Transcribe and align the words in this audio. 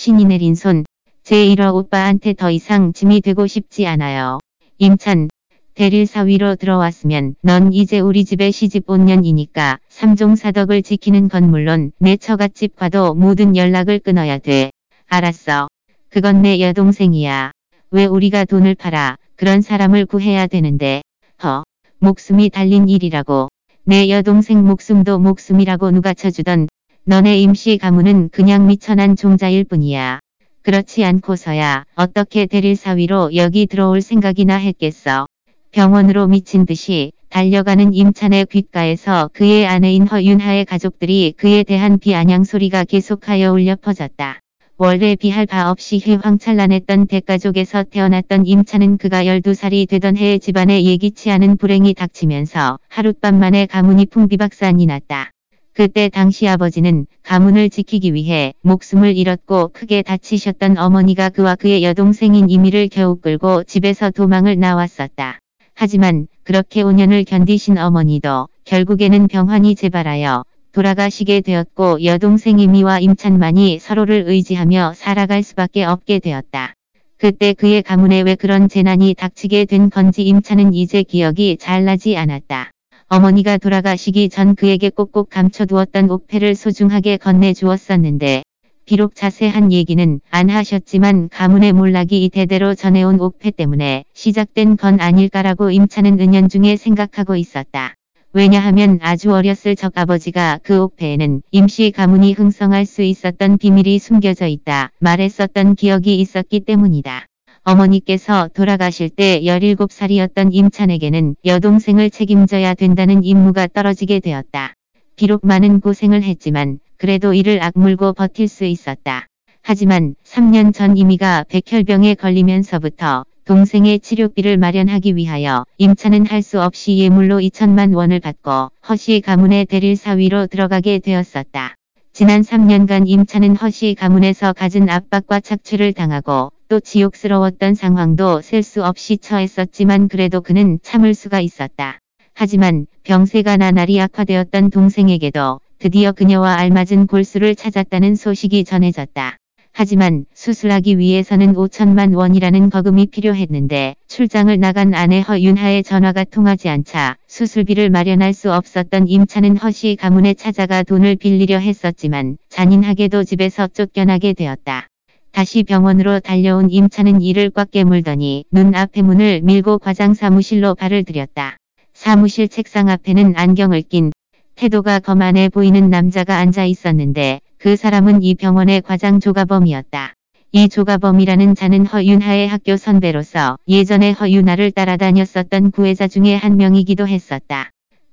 신이 0.00 0.24
내린 0.24 0.54
손. 0.54 0.86
제1호 1.24 1.74
오빠한테 1.74 2.32
더 2.32 2.50
이상 2.50 2.94
짐이 2.94 3.20
되고 3.20 3.46
싶지 3.46 3.86
않아요. 3.86 4.38
임찬. 4.78 5.28
대릴 5.74 6.06
사위로 6.06 6.56
들어왔으면 6.56 7.34
넌 7.42 7.74
이제 7.74 8.00
우리 8.00 8.24
집에 8.24 8.50
시집 8.50 8.88
온 8.88 9.04
년이니까 9.04 9.78
삼종 9.90 10.36
사덕을 10.36 10.80
지키는 10.80 11.28
건 11.28 11.50
물론 11.50 11.92
내 11.98 12.16
처갓집과도 12.16 13.12
모든 13.12 13.56
연락을 13.56 13.98
끊어야 13.98 14.38
돼. 14.38 14.70
알았어. 15.06 15.68
그건 16.08 16.40
내 16.40 16.60
여동생이야. 16.60 17.50
왜 17.90 18.06
우리가 18.06 18.46
돈을 18.46 18.76
팔아 18.76 19.18
그런 19.36 19.60
사람을 19.60 20.06
구해야 20.06 20.46
되는데. 20.46 21.02
허. 21.44 21.62
목숨이 21.98 22.48
달린 22.48 22.88
일이라고. 22.88 23.50
내 23.84 24.08
여동생 24.08 24.64
목숨도 24.64 25.18
목숨이라고 25.18 25.90
누가 25.90 26.14
쳐주던 26.14 26.68
너네 27.04 27.40
임시 27.40 27.78
가문은 27.78 28.28
그냥 28.30 28.66
미천한 28.66 29.16
종자일 29.16 29.64
뿐이야. 29.64 30.20
그렇지 30.62 31.02
않고서야 31.02 31.84
어떻게 31.94 32.44
대릴 32.44 32.76
사위로 32.76 33.34
여기 33.34 33.66
들어올 33.66 34.02
생각이나 34.02 34.56
했겠어. 34.56 35.26
병원으로 35.70 36.26
미친 36.26 36.66
듯이 36.66 37.12
달려가는 37.30 37.94
임찬의 37.94 38.46
귓가에서 38.46 39.30
그의 39.32 39.66
아내인 39.66 40.06
허윤하의 40.06 40.66
가족들이 40.66 41.32
그에 41.38 41.62
대한 41.62 41.98
비아냥 41.98 42.44
소리가 42.44 42.84
계속하여 42.84 43.52
울려 43.52 43.76
퍼졌다. 43.76 44.38
원래 44.76 45.16
비할 45.16 45.46
바 45.46 45.70
없이 45.70 45.98
휘황찬란했던 46.04 47.06
대가족에서 47.06 47.84
태어났던 47.84 48.44
임찬은 48.44 48.98
그가 48.98 49.24
12살이 49.24 49.88
되던 49.88 50.16
해에 50.18 50.38
집안에 50.38 50.84
예기치 50.84 51.30
않은 51.30 51.56
불행이 51.56 51.94
닥치면서 51.94 52.78
하룻밤 52.88 53.38
만에 53.38 53.66
가문이 53.66 54.06
풍비박산이 54.06 54.84
났다. 54.86 55.30
그때 55.72 56.08
당시 56.08 56.48
아버지는 56.48 57.06
가문을 57.22 57.70
지키기 57.70 58.12
위해 58.12 58.54
목숨을 58.62 59.16
잃었고 59.16 59.68
크게 59.68 60.02
다치셨던 60.02 60.78
어머니가 60.78 61.28
그와 61.28 61.54
그의 61.54 61.84
여동생인 61.84 62.50
이미를 62.50 62.88
겨우 62.88 63.16
끌고 63.16 63.62
집에서 63.64 64.10
도망을 64.10 64.58
나왔었다. 64.58 65.38
하지만 65.74 66.26
그렇게 66.42 66.82
5년을 66.82 67.24
견디신 67.24 67.78
어머니도 67.78 68.48
결국에는 68.64 69.28
병환이 69.28 69.76
재발하여 69.76 70.44
돌아가시게 70.72 71.40
되었고 71.40 72.04
여동생 72.04 72.58
이미와 72.58 73.00
임찬만이 73.00 73.78
서로를 73.78 74.24
의지하며 74.26 74.94
살아갈 74.96 75.42
수밖에 75.42 75.84
없게 75.84 76.18
되었다. 76.18 76.74
그때 77.16 77.52
그의 77.52 77.82
가문에 77.82 78.22
왜 78.22 78.34
그런 78.34 78.68
재난이 78.68 79.14
닥치게 79.14 79.66
된 79.66 79.90
건지 79.90 80.22
임찬은 80.22 80.74
이제 80.74 81.02
기억이 81.02 81.58
잘 81.60 81.84
나지 81.84 82.16
않았다. 82.16 82.70
어머니가 83.12 83.58
돌아가시기 83.58 84.28
전 84.28 84.54
그에게 84.54 84.88
꼭꼭 84.88 85.30
감춰두었던 85.30 86.08
옥패를 86.10 86.54
소중하게 86.54 87.16
건네주었었는데 87.16 88.44
비록 88.84 89.16
자세한 89.16 89.72
얘기는 89.72 90.20
안 90.30 90.48
하셨지만 90.48 91.28
가문의 91.28 91.72
몰락이 91.72 92.30
대대로 92.32 92.76
전해온 92.76 93.18
옥패 93.18 93.50
때문에 93.50 94.04
시작된 94.14 94.76
건 94.76 95.00
아닐까라고 95.00 95.72
임찬은 95.72 96.20
은연중에 96.20 96.76
생각하고 96.76 97.34
있었다. 97.34 97.94
왜냐하면 98.32 99.00
아주 99.02 99.32
어렸을 99.32 99.74
적 99.74 99.98
아버지가 99.98 100.60
그 100.62 100.80
옥패에는 100.80 101.42
임시 101.50 101.90
가문이 101.90 102.34
흥성할 102.34 102.86
수 102.86 103.02
있었던 103.02 103.58
비밀이 103.58 103.98
숨겨져 103.98 104.46
있다 104.46 104.92
말했었던 105.00 105.74
기억이 105.74 106.20
있었기 106.20 106.60
때문이다. 106.60 107.26
어머니께서 107.62 108.48
돌아가실 108.54 109.10
때 109.10 109.40
17살이었던 109.42 110.48
임찬에게는 110.52 111.36
여동생을 111.44 112.10
책임져야 112.10 112.74
된다는 112.74 113.22
임무가 113.22 113.66
떨어지게 113.66 114.20
되었다. 114.20 114.74
비록 115.16 115.46
많은 115.46 115.80
고생을 115.80 116.22
했지만 116.22 116.78
그래도 116.96 117.34
이를 117.34 117.62
악물고 117.62 118.14
버틸 118.14 118.48
수 118.48 118.64
있었다. 118.64 119.26
하지만 119.62 120.14
3년 120.24 120.72
전 120.72 120.96
이미가 120.96 121.44
백혈병에 121.48 122.14
걸리면서부터 122.14 123.24
동생의 123.44 124.00
치료비를 124.00 124.56
마련하기 124.56 125.16
위하여 125.16 125.64
임차는 125.76 126.26
할 126.26 126.40
수 126.40 126.62
없이 126.62 126.96
예물로 126.98 127.40
2천만 127.40 127.94
원을 127.94 128.20
받고 128.20 128.70
허씨 128.88 129.20
가문의 129.20 129.66
대릴 129.66 129.96
사위로 129.96 130.46
들어가게 130.46 130.98
되었었다. 131.00 131.74
지난 132.12 132.40
3년간 132.40 133.04
임차는 133.06 133.56
허씨 133.56 133.96
가문에서 133.98 134.54
갖은 134.54 134.88
압박과 134.88 135.40
착취를 135.40 135.92
당하고 135.92 136.52
또 136.70 136.78
지옥스러웠던 136.78 137.74
상황도 137.74 138.42
셀 138.42 138.62
수 138.62 138.84
없이 138.84 139.18
처했었지만 139.18 140.06
그래도 140.06 140.40
그는 140.40 140.78
참을 140.84 141.14
수가 141.14 141.40
있었다. 141.40 141.98
하지만 142.32 142.86
병세가 143.02 143.56
나날이 143.56 144.00
악화되었던 144.00 144.70
동생에게도 144.70 145.60
드디어 145.80 146.12
그녀와 146.12 146.54
알맞은 146.58 147.08
골수를 147.08 147.56
찾았다는 147.56 148.14
소식이 148.14 148.62
전해졌다. 148.62 149.36
하지만 149.72 150.26
수술하기 150.32 150.98
위해서는 150.98 151.54
5천만 151.54 152.14
원이라는 152.14 152.70
거금이 152.70 153.06
필요했는데 153.06 153.96
출장을 154.06 154.56
나간 154.60 154.94
아내 154.94 155.22
허윤하의 155.22 155.82
전화가 155.82 156.22
통하지 156.22 156.68
않자 156.68 157.16
수술비를 157.26 157.90
마련할 157.90 158.32
수 158.32 158.52
없었던 158.52 159.08
임차는 159.08 159.56
허씨 159.56 159.96
가문에 159.98 160.34
찾아가 160.34 160.84
돈을 160.84 161.16
빌리려 161.16 161.58
했었지만 161.58 162.36
잔인하게도 162.48 163.24
집에서 163.24 163.66
쫓겨나게 163.66 164.34
되었다. 164.34 164.86
다시 165.32 165.62
병원으로 165.62 166.20
달려온 166.20 166.70
임차는 166.70 167.22
이를 167.22 167.50
꽉 167.50 167.70
깨물더니 167.70 168.44
눈앞에 168.50 169.02
문을 169.02 169.40
밀고 169.42 169.78
과장 169.78 170.14
사무실로 170.14 170.74
발을 170.74 171.04
들였다. 171.04 171.56
사무실 171.94 172.48
책상 172.48 172.88
앞에는 172.88 173.34
안경을 173.36 173.82
낀 173.82 174.12
태도가 174.56 174.98
거만해 174.98 175.48
보이는 175.48 175.88
남자가 175.88 176.38
앉아 176.38 176.64
있었는데 176.64 177.40
그 177.58 177.76
사람은 177.76 178.22
이 178.22 178.34
병원의 178.34 178.82
과장 178.82 179.20
조가범이었다. 179.20 180.14
이 180.52 180.68
조가범이라는 180.68 181.54
자는 181.54 181.86
허윤하의 181.86 182.48
학교 182.48 182.76
선배로서 182.76 183.56
예전에 183.68 184.10
허윤아를 184.10 184.72
따라다녔었던 184.72 185.70
구회자 185.70 186.08
중에 186.08 186.34
한 186.34 186.56
명이기도 186.56 187.06
했었다. 187.06 187.70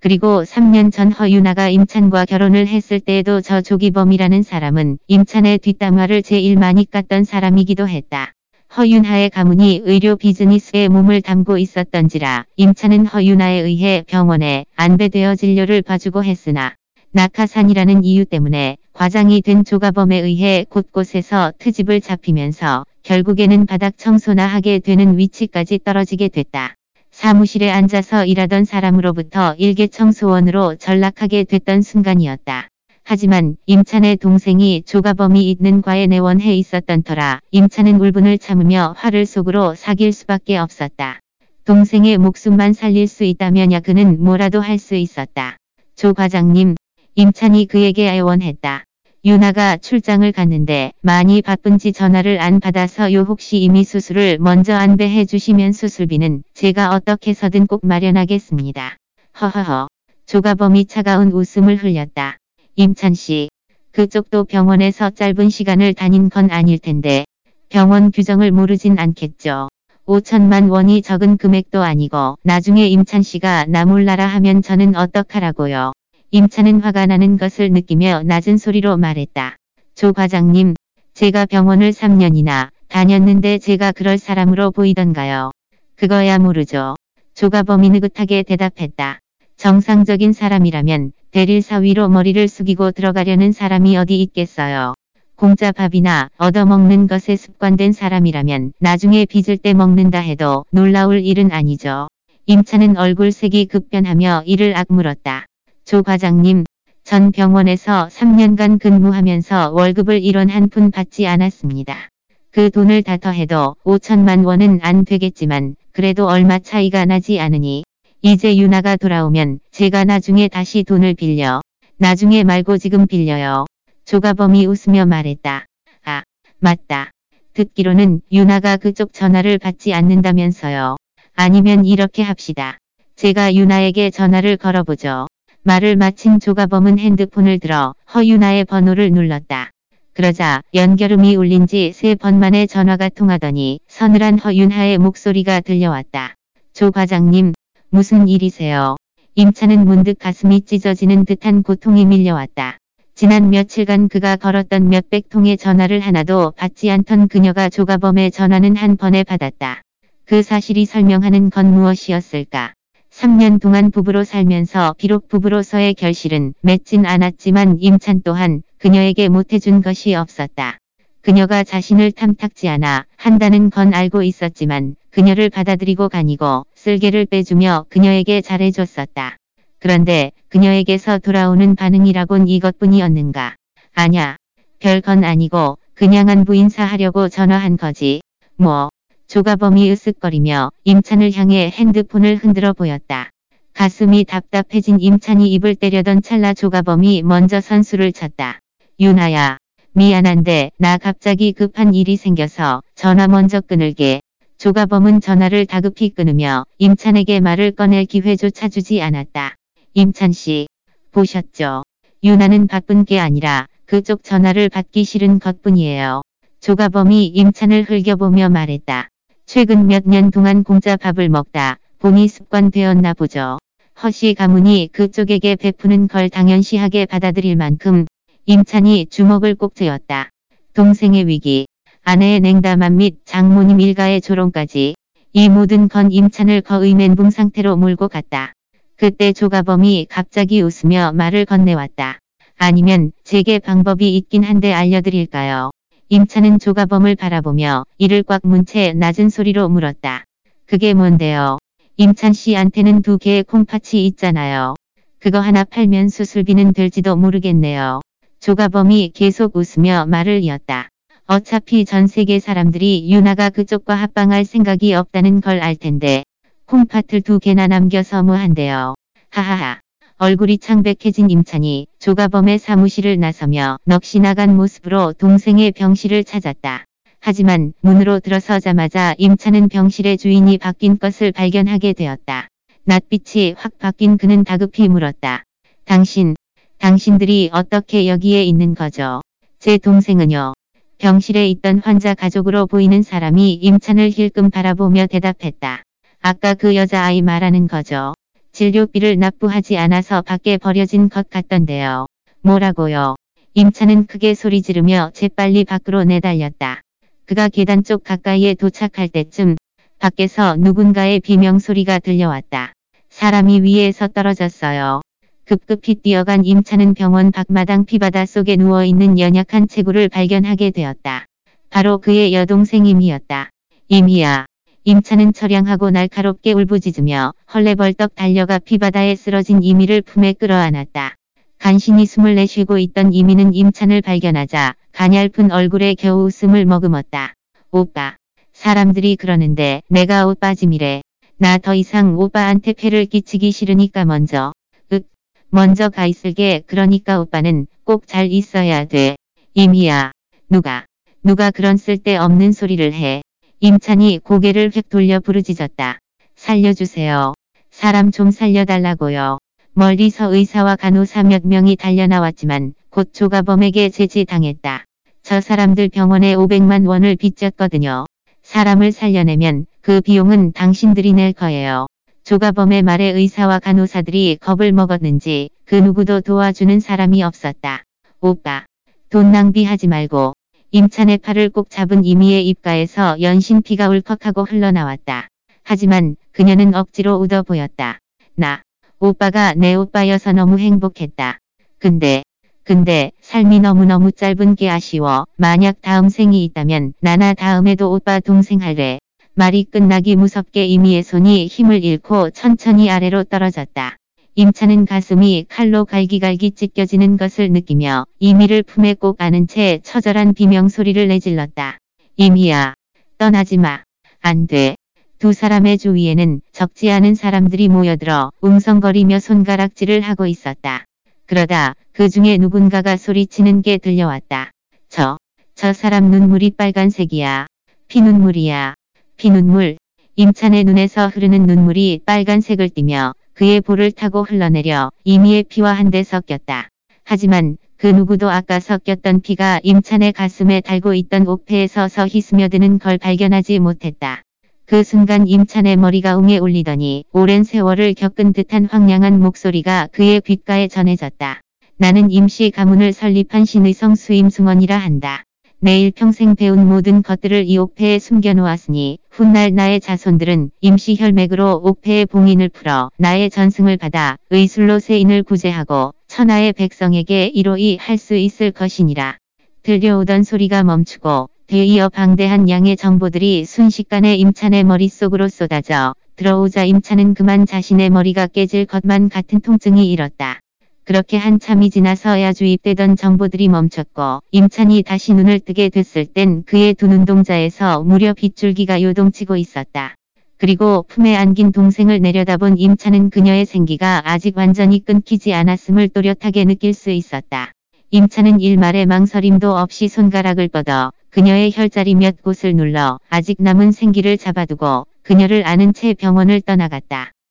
그리고 0.07 0.45
3년 0.45 0.89
전 0.89 1.11
허윤아가 1.11 1.67
임찬과 1.67 2.23
결혼을 2.23 2.65
했을 2.65 3.01
때에도 3.01 3.41
저 3.41 3.59
조기범이라는 3.59 4.41
사람은 4.41 4.99
임찬의 5.07 5.57
뒷담화를 5.57 6.23
제일 6.23 6.55
많이 6.55 6.85
깠던 6.85 7.25
사람이기도 7.25 7.89
했다. 7.89 8.31
허윤하의 8.77 9.31
가문이 9.31 9.81
의료 9.83 10.15
비즈니스에 10.15 10.87
몸을 10.87 11.21
담고 11.21 11.57
있었던지라 11.57 12.45
임찬은 12.55 13.05
허윤아에 13.05 13.59
의해 13.59 14.05
병원에 14.07 14.63
안배되어 14.77 15.35
진료를 15.35 15.81
봐주고 15.81 16.23
했으나 16.23 16.73
낙하산이라는 17.11 18.05
이유 18.05 18.23
때문에 18.23 18.77
과장이 18.93 19.41
된 19.41 19.65
조가범에 19.65 20.19
의해 20.19 20.65
곳곳에서 20.69 21.51
트집을 21.59 21.99
잡히면서 21.99 22.85
결국에는 23.03 23.65
바닥 23.65 23.97
청소나 23.97 24.47
하게 24.47 24.79
되는 24.79 25.17
위치까지 25.17 25.81
떨어지게 25.83 26.29
됐다. 26.29 26.76
사무실에 27.17 27.71
앉아서 27.71 28.25
일하던 28.25 28.63
사람으로부터 28.63 29.55
일개 29.57 29.87
청소원으로 29.87 30.75
전락하게 30.75 31.45
됐던 31.45 31.81
순간이었다. 31.81 32.67
하지만 33.03 33.55
임찬의 33.65 34.17
동생이 34.17 34.83
조가범이 34.85 35.49
있는 35.49 35.81
과에 35.81 36.05
내원해 36.05 36.55
있었던 36.55 37.01
터라 37.01 37.39
임찬은 37.49 37.99
울분을 37.99 38.37
참으며 38.37 38.93
화를 38.95 39.25
속으로 39.25 39.73
사길 39.73 40.13
수밖에 40.13 40.59
없었다. 40.59 41.19
동생의 41.65 42.19
목숨만 42.19 42.73
살릴 42.73 43.07
수 43.07 43.23
있다면 43.23 43.71
야 43.71 43.79
그는 43.79 44.23
뭐라도 44.23 44.61
할 44.61 44.77
수 44.77 44.93
있었다. 44.93 45.57
조 45.95 46.13
과장님, 46.13 46.75
임찬이 47.15 47.65
그에게 47.65 48.09
애원했다. 48.11 48.83
유나가 49.27 49.75
출장을 49.75 50.31
갔는데 50.31 50.93
많이 51.01 51.41
바쁜지 51.41 51.91
전화를 51.91 52.39
안 52.39 52.61
받아서 52.61 53.11
요 53.11 53.23
혹시 53.23 53.57
이미 53.57 53.83
수술을 53.83 54.37
먼저 54.39 54.73
안배해 54.73 55.25
주시면 55.25 55.73
수술비는 55.73 56.43
제가 56.53 56.95
어떻게 56.95 57.31
해서든 57.31 57.67
꼭 57.67 57.85
마련하겠습니다. 57.85 58.95
허허허. 59.41 59.89
조가범이 60.27 60.85
차가운 60.85 61.33
웃음을 61.33 61.75
흘렸다. 61.75 62.37
임찬 62.77 63.15
씨. 63.15 63.49
그쪽도 63.91 64.45
병원에서 64.45 65.09
짧은 65.09 65.49
시간을 65.49 65.93
다닌 65.93 66.29
건 66.29 66.49
아닐 66.49 66.79
텐데 66.79 67.25
병원 67.67 68.11
규정을 68.11 68.53
모르진 68.53 68.97
않겠죠. 68.97 69.67
5천만 70.05 70.71
원이 70.71 71.01
적은 71.01 71.35
금액도 71.35 71.83
아니고 71.83 72.37
나중에 72.43 72.87
임찬 72.87 73.23
씨가 73.23 73.65
나 73.65 73.83
몰라라 73.83 74.25
하면 74.25 74.61
저는 74.61 74.95
어떡하라고요. 74.95 75.91
임찬은 76.31 76.81
화가 76.81 77.05
나는 77.05 77.37
것을 77.37 77.71
느끼며 77.71 78.23
낮은 78.25 78.57
소리로 78.57 78.97
말했다. 78.97 79.55
조 79.95 80.11
과장님, 80.11 80.73
제가 81.13 81.45
병원을 81.45 81.93
3년이나 81.93 82.67
다녔는데 82.89 83.59
제가 83.59 83.93
그럴 83.93 84.17
사람으로 84.17 84.71
보이던가요? 84.71 85.51
그거야 85.95 86.37
모르죠. 86.37 86.95
조가 87.33 87.63
범이 87.63 87.91
느긋하게 87.91 88.43
대답했다. 88.43 89.19
정상적인 89.55 90.33
사람이라면 90.33 91.13
대릴 91.31 91.61
사위로 91.61 92.09
머리를 92.09 92.45
숙이고 92.49 92.91
들어가려는 92.91 93.53
사람이 93.53 93.95
어디 93.95 94.21
있겠어요. 94.21 94.95
공짜 95.37 95.71
밥이나 95.71 96.29
얻어먹는 96.37 97.07
것에 97.07 97.37
습관된 97.37 97.93
사람이라면 97.93 98.73
나중에 98.81 99.25
빚을 99.25 99.57
때 99.57 99.73
먹는다 99.73 100.19
해도 100.19 100.65
놀라울 100.71 101.21
일은 101.21 101.53
아니죠. 101.53 102.09
임차는 102.47 102.97
얼굴색이 102.97 103.67
급변하며 103.67 104.43
이를 104.45 104.75
악물었다. 104.75 105.45
조 105.87 106.03
과장님, 106.03 106.65
전 107.05 107.31
병원에서 107.31 108.09
3년간 108.11 108.77
근무하면서 108.77 109.71
월급을 109.71 110.19
1원 110.19 110.49
한 110.49 110.67
푼 110.67 110.91
받지 110.91 111.25
않았습니다. 111.25 112.09
그 112.51 112.69
돈을 112.69 113.03
다 113.03 113.15
더해도 113.15 113.77
5천만 113.85 114.45
원은 114.45 114.79
안 114.83 115.05
되겠지만 115.05 115.77
그래도 115.93 116.27
얼마 116.27 116.59
차이가 116.59 117.05
나지 117.05 117.39
않으니 117.39 117.85
이제 118.21 118.57
유나가 118.57 118.97
돌아오면 118.97 119.61
제가 119.71 120.03
나중에 120.03 120.49
다시 120.49 120.83
돈을 120.83 121.13
빌려 121.13 121.61
나중에 121.95 122.43
말고 122.43 122.77
지금 122.79 123.07
빌려요. 123.07 123.65
조가범이 124.03 124.65
웃으며 124.65 125.05
말했다. 125.05 125.67
아, 126.03 126.23
맞다. 126.59 127.11
듣기로는 127.53 128.19
유나가 128.33 128.75
그쪽 128.75 129.13
전화를 129.13 129.57
받지 129.57 129.93
않는다면서요. 129.93 130.97
아니면 131.33 131.85
이렇게 131.85 132.23
합시다. 132.23 132.77
제가 133.15 133.55
유나에게 133.55 134.09
전화를 134.09 134.57
걸어보죠. 134.57 135.27
말을 135.67 135.97
마친 135.97 136.39
조가범은 136.39 136.97
핸드폰을 136.97 137.59
들어 137.59 137.93
허유나의 138.15 138.63
번호를 138.63 139.11
눌렀다. 139.11 139.71
그러자 140.13 140.61
연결음이 140.73 141.35
울린 141.35 141.67
지 141.67 141.91
세 141.93 142.15
번 142.15 142.39
만에 142.39 142.67
전화가 142.67 143.09
통하더니 143.09 143.81
서늘한 143.89 144.39
허윤하의 144.39 144.97
목소리가 144.97 145.59
들려왔다. 145.59 146.35
조 146.71 146.91
과장님, 146.91 147.51
무슨 147.89 148.29
일이세요? 148.29 148.95
임차는 149.35 149.83
문득 149.83 150.17
가슴이 150.19 150.61
찢어지는 150.61 151.25
듯한 151.25 151.63
고통이 151.63 152.05
밀려왔다. 152.05 152.77
지난 153.13 153.49
며칠간 153.49 154.07
그가 154.07 154.37
걸었던 154.37 154.87
몇백 154.87 155.27
통의 155.27 155.57
전화를 155.57 155.99
하나도 155.99 156.53
받지 156.55 156.89
않던 156.89 157.27
그녀가 157.27 157.67
조가범의 157.67 158.31
전화는 158.31 158.77
한 158.77 158.95
번에 158.95 159.25
받았다. 159.25 159.81
그 160.23 160.43
사실이 160.43 160.85
설명하는 160.85 161.49
건 161.49 161.73
무엇이었을까? 161.73 162.71
3년 163.17 163.59
동안 163.59 163.89
부부로 163.89 164.23
살면서 164.23 164.93
비록 164.99 165.27
부부로서의 165.27 165.95
결실은 165.95 166.53
맺진 166.61 167.07
않았지만 167.07 167.77
임찬 167.79 168.21
또한 168.23 168.61
그녀에게 168.77 169.27
못해준 169.27 169.81
것이 169.81 170.13
없었다. 170.13 170.77
그녀가 171.23 171.63
자신을 171.63 172.11
탐탁지 172.11 172.69
않아 172.69 173.05
한다는 173.15 173.71
건 173.71 173.95
알고 173.95 174.21
있었지만 174.21 174.95
그녀를 175.09 175.49
받아들이고 175.49 176.09
가니고 176.09 176.67
쓸개를 176.75 177.25
빼주며 177.25 177.87
그녀에게 177.89 178.41
잘해줬었다. 178.41 179.37
그런데 179.79 180.31
그녀에게서 180.49 181.17
돌아오는 181.17 181.75
반응이라곤 181.75 182.47
이것뿐이었는가. 182.47 183.55
아냐. 183.95 184.35
별건 184.77 185.23
아니고 185.23 185.79
그냥 185.95 186.29
안부 186.29 186.53
인사하려고 186.53 187.29
전화한 187.29 187.77
거지. 187.77 188.21
뭐. 188.57 188.89
조가범이 189.27 189.91
으쓱거리며 189.91 190.71
임찬을 190.85 191.33
향해 191.33 191.69
핸드폰을 191.69 192.37
흔들어 192.37 192.71
보였다. 192.71 193.29
가슴이 193.73 194.23
답답해진 194.23 195.01
임찬이 195.01 195.51
입을 195.51 195.75
때려던 195.75 196.21
찰나 196.21 196.53
조가범이 196.53 197.23
먼저 197.23 197.59
선수를 197.59 198.13
쳤다. 198.13 198.59
유나야. 199.01 199.57
미안한데 199.91 200.71
나 200.77 200.97
갑자기 200.97 201.51
급한 201.51 201.93
일이 201.93 202.15
생겨서 202.15 202.81
전화 202.95 203.27
먼저 203.27 203.59
끊을게. 203.59 204.21
조가범은 204.59 205.19
전화를 205.19 205.65
다급히 205.65 206.09
끊으며 206.09 206.65
임찬에게 206.77 207.41
말을 207.41 207.71
꺼낼 207.71 208.05
기회조차 208.05 208.69
주지 208.69 209.01
않았다. 209.01 209.55
임찬 209.93 210.31
씨. 210.31 210.67
보셨죠? 211.11 211.83
유나는 212.23 212.67
바쁜 212.67 213.03
게 213.03 213.19
아니라 213.19 213.67
그쪽 213.85 214.23
전화를 214.23 214.69
받기 214.69 215.03
싫은 215.03 215.39
것뿐이에요. 215.39 216.21
조가범이 216.61 217.27
임찬을 217.27 217.83
흘겨보며 217.89 218.49
말했다. 218.49 219.09
최근 219.49 219.87
몇 219.87 220.03
년 220.05 220.29
동안 220.29 220.65
공짜 220.65 220.97
밥을 220.97 221.29
먹다 221.29 221.79
보니 221.99 222.27
습관되었나 222.27 223.13
보죠. 223.13 223.59
허시 224.03 224.33
가문이 224.33 224.89
그쪽에게 224.91 225.55
베푸는 225.55 226.09
걸 226.09 226.27
당연시하게 226.27 227.05
받아들일 227.05 227.55
만큼 227.55 228.05
임찬이 228.45 229.05
주먹을 229.09 229.55
꼭 229.55 229.73
쥐었다. 229.73 230.31
동생의 230.73 231.27
위기, 231.27 231.65
아내의 232.03 232.41
냉담함 232.41 232.97
및 232.97 233.19
장모님 233.23 233.79
일가의 233.79 234.19
조롱까지 234.19 234.95
이 235.31 235.49
모든 235.49 235.87
건 235.87 236.11
임찬을 236.11 236.59
거의 236.59 236.93
멘붕 236.93 237.29
상태로 237.29 237.77
몰고 237.77 238.09
갔다. 238.09 238.51
그때 238.97 239.31
조가범이 239.31 240.07
갑자기 240.09 240.59
웃으며 240.59 241.13
말을 241.13 241.45
건네왔다. 241.45 242.19
아니면 242.57 243.13
제게 243.23 243.59
방법이 243.59 244.17
있긴 244.17 244.43
한데 244.43 244.73
알려드릴까요? 244.73 245.71
임찬은 246.09 246.59
조가범을 246.59 247.15
바라보며 247.15 247.83
이를 247.97 248.23
꽉 248.23 248.41
문 248.45 248.65
채 248.65 248.93
낮은 248.93 249.29
소리로 249.29 249.67
물었다. 249.67 250.23
그게 250.65 250.93
뭔데요? 250.93 251.57
임찬 251.97 252.31
씨한테는 252.33 253.01
두 253.01 253.17
개의 253.17 253.43
콩팥이 253.43 254.05
있잖아요. 254.07 254.75
그거 255.19 255.39
하나 255.39 255.65
팔면 255.65 256.07
수술비는 256.09 256.73
될지도 256.73 257.15
모르겠네요. 257.17 257.99
조가범이 258.39 259.11
계속 259.15 259.55
웃으며 259.57 260.05
말을 260.05 260.43
이었다. 260.43 260.87
어차피 261.25 261.83
전 261.83 262.07
세계 262.07 262.39
사람들이 262.39 263.11
유나가 263.11 263.49
그쪽과 263.49 263.95
합방할 263.95 264.45
생각이 264.45 264.93
없다는 264.93 265.41
걸 265.41 265.59
알 265.61 265.75
텐데 265.75 266.23
콩팥을 266.67 267.21
두 267.21 267.39
개나 267.39 267.67
남겨서 267.67 268.23
뭐한대요. 268.23 268.95
하하하. 269.31 269.81
얼굴이 270.19 270.57
창백해진 270.57 271.29
임찬이 271.29 271.85
조가범의 271.99 272.57
사무실을 272.57 273.19
나서며 273.19 273.77
넋이 273.85 274.19
나간 274.19 274.57
모습으로 274.57 275.13
동생의 275.13 275.73
병실을 275.73 276.23
찾았다. 276.23 276.85
하지만 277.19 277.73
문으로 277.81 278.19
들어서자마자 278.19 279.13
임찬은 279.19 279.69
병실의 279.69 280.17
주인이 280.17 280.57
바뀐 280.57 280.97
것을 280.97 281.31
발견하게 281.31 281.93
되었다. 281.93 282.47
낯빛이 282.85 283.53
확 283.57 283.77
바뀐 283.77 284.17
그는 284.17 284.43
다급히 284.43 284.87
물었다. 284.87 285.43
당신, 285.85 286.35
당신들이 286.79 287.51
어떻게 287.53 288.07
여기에 288.07 288.43
있는 288.43 288.73
거죠? 288.73 289.21
제 289.59 289.77
동생은요. 289.77 290.53
병실에 290.97 291.47
있던 291.49 291.77
환자 291.85 292.15
가족으로 292.15 292.65
보이는 292.65 293.03
사람이 293.03 293.53
임찬을 293.53 294.09
힐끔 294.09 294.49
바라보며 294.49 295.05
대답했다. 295.05 295.83
아까 296.21 296.55
그 296.55 296.75
여자아이 296.75 297.21
말하는 297.21 297.67
거죠. 297.67 298.13
진료비를 298.57 299.19
납부하지 299.19 299.77
않아서 299.77 300.23
밖에 300.23 300.57
버려진 300.57 301.09
것 301.09 301.29
같던데요. 301.29 302.07
뭐라고요? 302.41 303.13
임차는 303.53 304.07
크게 304.07 304.33
소리 304.33 304.63
지르며 304.63 305.11
재빨리 305.13 305.63
밖으로 305.63 306.03
내달렸다. 306.03 306.81
그가 307.27 307.49
계단 307.49 307.83
쪽 307.83 308.03
가까이에 308.03 308.55
도착할 308.55 309.09
때쯤 309.09 309.57
밖에서 309.99 310.55
누군가의 310.55 311.19
비명소리가 311.19 311.99
들려왔다. 311.99 312.73
사람이 313.09 313.61
위에서 313.61 314.07
떨어졌어요. 314.07 315.01
급급히 315.45 315.93
뛰어간 315.93 316.43
임차는 316.43 316.95
병원 316.95 317.29
밖마당 317.29 317.85
피바다 317.85 318.25
속에 318.25 318.55
누워있는 318.55 319.19
연약한 319.19 319.67
체구를 319.67 320.09
발견하게 320.09 320.71
되었다. 320.71 321.27
바로 321.69 321.99
그의 321.99 322.33
여동생 322.33 322.87
임이었다. 322.87 323.51
임이야. 323.89 324.47
임차는 324.91 325.33
처량하고 325.33 325.89
날카롭게 325.89 326.53
울부짖으며 326.53 327.33
헐레벌떡 327.53 328.15
달려가 328.15 328.57
피바다에 328.57 329.17
쓰러진 329.17 329.61
이미를 329.61 330.01
품에 330.01 330.31
끌어안았다. 330.31 331.13
간신히 331.59 332.05
숨을 332.05 332.35
내쉬고 332.35 332.77
있던 332.77 333.11
이미는 333.11 333.53
임찬을 333.53 334.01
발견하자 334.01 334.75
가냘픈 334.93 335.51
얼굴에 335.51 335.95
겨우 335.95 336.23
웃음을 336.23 336.63
머금었다. 336.63 337.33
오빠. 337.71 338.15
사람들이 338.53 339.17
그러는데 339.17 339.81
내가 339.89 340.25
옷 340.25 340.39
빠짐이래. 340.39 341.01
나 341.37 341.57
더 341.57 341.75
이상 341.75 342.17
오빠한테 342.17 342.71
폐를 342.71 343.07
끼치기 343.07 343.51
싫으니까 343.51 344.05
먼저. 344.05 344.53
윽. 344.93 345.05
먼저 345.49 345.89
가 345.89 346.05
있을게. 346.05 346.63
그러니까 346.65 347.19
오빠는 347.19 347.67
꼭 347.83 348.07
잘 348.07 348.31
있어야 348.31 348.85
돼. 348.85 349.17
이미야. 349.53 350.13
누가. 350.49 350.85
누가 351.25 351.51
그런 351.51 351.75
쓸데없는 351.75 352.53
소리를 352.53 352.93
해. 352.93 353.21
임찬이 353.59 354.19
고개를 354.19 354.69
휙 354.69 354.87
돌려 354.87 355.19
부르짖었다. 355.19 355.97
살려주세요. 356.35 357.33
사람 357.71 358.11
좀 358.11 358.29
살려달라고요. 358.29 359.39
멀리서 359.73 360.31
의사와 360.31 360.75
간호사 360.75 361.23
몇 361.23 361.41
명이 361.43 361.75
달려나왔지만 361.75 362.75
곧 362.91 363.13
조가범에게 363.13 363.89
제지당했다. 363.89 364.85
저 365.23 365.41
사람들 365.41 365.89
병원에 365.89 366.35
500만 366.35 366.87
원을 366.87 367.15
빚졌거든요. 367.15 368.05
사람을 368.43 368.91
살려내면 368.91 369.65
그 369.81 370.01
비용은 370.01 370.51
당신들이 370.51 371.13
낼 371.13 371.33
거예요. 371.33 371.87
조가범의 372.25 372.83
말에 372.83 373.05
의사와 373.05 373.57
간호사들이 373.57 374.37
겁을 374.39 374.71
먹었는지 374.71 375.49
그 375.65 375.73
누구도 375.73 376.21
도와주는 376.21 376.79
사람이 376.79 377.23
없었다. 377.23 377.85
오빠, 378.21 378.65
돈 379.09 379.31
낭비하지 379.31 379.87
말고 379.87 380.36
임찬의 380.77 381.17
팔을 381.17 381.49
꼭 381.49 381.71
잡은 381.71 382.05
이미의 382.05 382.47
입가에서 382.49 383.19
연신 383.19 383.63
피가 383.63 383.89
울컥하고 383.89 384.43
흘러나왔다. 384.43 385.27
하지만 385.63 386.15
그녀는 386.31 386.75
억지로 386.75 387.15
웃어 387.15 387.41
보였다. 387.41 387.97
나, 388.35 388.61
오빠가 388.99 389.55
내 389.55 389.73
오빠여서 389.73 390.33
너무 390.33 390.59
행복했다. 390.59 391.39
근데, 391.79 392.21
근데 392.63 393.11
삶이 393.21 393.59
너무너무 393.61 394.11
짧은 394.11 394.53
게 394.53 394.69
아쉬워. 394.69 395.25
만약 395.35 395.81
다음 395.81 396.09
생이 396.09 396.45
있다면 396.45 396.93
나나 396.99 397.33
다음에도 397.33 397.91
오빠 397.91 398.19
동생 398.19 398.61
할래. 398.61 398.99
말이 399.33 399.63
끝나기 399.63 400.15
무섭게 400.15 400.67
이미의 400.67 401.01
손이 401.01 401.47
힘을 401.47 401.83
잃고 401.83 402.29
천천히 402.29 402.91
아래로 402.91 403.23
떨어졌다. 403.23 403.97
임찬은 404.39 404.85
가슴이 404.85 405.47
칼로 405.49 405.83
갈기갈기 405.83 406.51
찢겨지는 406.51 407.17
것을 407.17 407.49
느끼며 407.49 408.05
이미를 408.19 408.61
품에 408.61 408.93
꼭 408.93 409.19
안은 409.19 409.47
채 409.47 409.79
처절한 409.81 410.35
비명 410.35 410.69
소리를 410.69 411.07
내질렀다. 411.07 411.79
이미야, 412.17 412.75
떠나지 413.17 413.57
마. 413.57 413.81
안 414.21 414.45
돼. 414.45 414.75
두 415.17 415.33
사람의 415.33 415.79
주위에는 415.79 416.41
적지 416.51 416.91
않은 416.91 417.15
사람들이 417.15 417.67
모여들어 417.67 418.29
웅성거리며 418.41 419.17
손가락질을 419.21 420.01
하고 420.01 420.27
있었다. 420.27 420.85
그러다 421.25 421.73
그 421.91 422.07
중에 422.07 422.37
누군가가 422.37 422.95
소리치는 422.95 423.63
게 423.63 423.79
들려왔다. 423.79 424.51
저, 424.87 425.17
저 425.55 425.73
사람 425.73 426.11
눈물이 426.11 426.51
빨간색이야. 426.51 427.47
피눈물이야. 427.87 428.75
피눈물. 429.17 429.77
임찬의 430.15 430.63
눈에서 430.63 431.07
흐르는 431.07 431.47
눈물이 431.47 432.01
빨간색을 432.05 432.69
띠며 432.69 433.13
그의 433.37 433.61
볼을 433.61 433.91
타고 433.91 434.23
흘러내려 434.23 434.89
이미의 435.03 435.43
피와 435.43 435.71
한데 435.73 436.01
섞였다. 436.01 436.69
하지만 437.03 437.57
그 437.77 437.85
누구도 437.85 438.31
아까 438.31 438.59
섞였던 438.59 439.21
피가 439.21 439.59
임찬의 439.61 440.13
가슴에 440.13 440.61
달고 440.61 440.95
있던 440.95 441.27
옥패에 441.27 441.67
서서 441.67 442.07
희스며드는 442.07 442.79
걸 442.79 442.97
발견하지 442.97 443.59
못했다. 443.59 444.23
그 444.65 444.81
순간 444.81 445.27
임찬의 445.27 445.77
머리가 445.77 446.17
웅에 446.17 446.39
울리더니 446.39 447.05
오랜 447.11 447.43
세월을 447.43 447.93
겪은 447.93 448.33
듯한 448.33 448.65
황량한 448.65 449.19
목소리가 449.19 449.89
그의 449.91 450.19
귓가에 450.21 450.67
전해졌다. 450.67 451.41
나는 451.77 452.09
임시 452.09 452.49
가문을 452.49 452.91
설립한 452.91 453.45
신의성 453.45 453.93
수임승원이라 453.93 454.75
한다. 454.75 455.26
내일 455.59 455.89
평생 455.89 456.35
배운 456.35 456.67
모든 456.67 457.01
것들을 457.01 457.45
이 457.47 457.57
옥패에 457.57 457.97
숨겨놓았으니 457.97 458.99
훗날 459.09 459.55
나의 459.55 459.79
자손들은 459.79 460.51
임시 460.61 460.95
혈맥으로 460.95 461.61
옥패의 461.63 462.05
봉인을 462.05 462.49
풀어 462.49 462.91
나의 462.97 463.31
전승을 463.31 463.77
받아 463.77 464.17
의술로 464.29 464.77
세인을 464.77 465.23
구제하고 465.23 465.95
천하의 466.07 466.53
백성에게 466.53 467.31
이로이 467.33 467.77
할 467.77 467.97
수 467.97 468.13
있을 468.13 468.51
것이니라. 468.51 469.17
들려오던 469.63 470.21
소리가 470.21 470.63
멈추고 470.63 471.29
되이어 471.47 471.89
방대한 471.89 472.47
양의 472.47 472.77
정보들이 472.77 473.45
순식간에 473.45 474.15
임찬의 474.15 474.63
머릿속으로 474.63 475.27
쏟아져 475.27 475.95
들어오자 476.17 476.65
임찬은 476.65 477.15
그만 477.15 477.47
자신의 477.47 477.89
머리가 477.89 478.27
깨질 478.27 478.65
것만 478.67 479.09
같은 479.09 479.39
통증이 479.39 479.91
일었다. 479.91 480.39
그렇게 480.87 481.17
한참이 481.17 481.69
지나서야 481.69 482.31
주입되던 482.31 482.95
정보들이 482.95 483.49
멈췄고 483.49 484.21
임찬이 484.31 484.83
다시 484.83 485.13
눈을 485.13 485.41
뜨게 485.41 485.67
됐을 485.67 486.05
땐 486.05 486.43
그의 486.45 486.75
두 486.75 486.87
눈동자에서 486.87 487.83
무려 487.83 488.13
빗줄기가 488.13 488.81
요동치고 488.81 489.35
있었다. 489.35 489.95
그리고 490.37 490.85
품에 490.87 491.13
안긴 491.17 491.51
동생을 491.51 491.99
내려다본 491.99 492.57
임찬은 492.57 493.09
그녀의 493.09 493.45
생기가 493.45 494.01
아직 494.05 494.37
완전히 494.37 494.79
끊기지 494.79 495.33
않았음을 495.33 495.89
또렷하게 495.89 496.45
느낄 496.45 496.73
수 496.73 496.89
있었다. 496.89 497.51
임찬은 497.91 498.39
일말의 498.39 498.85
망설임도 498.85 499.57
없이 499.57 499.89
손가락을 499.89 500.47
뻗어 500.47 500.93
그녀의 501.09 501.51
혈자리 501.53 501.95
몇 501.95 502.21
곳을 502.21 502.55
눌러 502.55 502.97
아직 503.09 503.41
남은 503.41 503.73
생기를 503.73 504.17
잡아두고 504.17 504.87
그녀를 505.03 505.45
아는 505.45 505.73
채 505.73 505.93
병원을 505.93 506.39
떠나갔다. 506.39 507.11